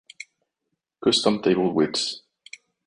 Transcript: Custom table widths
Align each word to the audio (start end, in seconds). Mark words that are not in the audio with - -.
Custom 1.03 1.43
table 1.43 1.75
widths 1.75 2.23